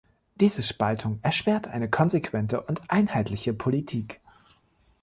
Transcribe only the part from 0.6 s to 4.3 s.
Spaltung erschwert eine konsequente und einheitliche Politik.